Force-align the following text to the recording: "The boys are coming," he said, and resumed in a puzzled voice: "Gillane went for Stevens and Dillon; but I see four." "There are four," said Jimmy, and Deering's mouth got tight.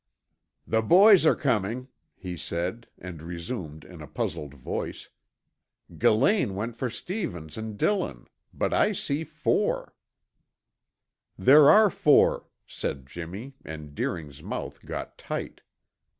"The 0.65 0.81
boys 0.81 1.27
are 1.27 1.35
coming," 1.35 1.87
he 2.15 2.35
said, 2.35 2.87
and 2.97 3.21
resumed 3.21 3.83
in 3.85 4.01
a 4.01 4.07
puzzled 4.07 4.55
voice: 4.55 5.09
"Gillane 5.95 6.55
went 6.55 6.75
for 6.75 6.89
Stevens 6.89 7.55
and 7.55 7.77
Dillon; 7.77 8.25
but 8.51 8.73
I 8.73 8.93
see 8.93 9.23
four." 9.23 9.93
"There 11.37 11.69
are 11.69 11.91
four," 11.91 12.47
said 12.65 13.05
Jimmy, 13.05 13.53
and 13.63 13.93
Deering's 13.93 14.41
mouth 14.41 14.83
got 14.83 15.19
tight. 15.19 15.61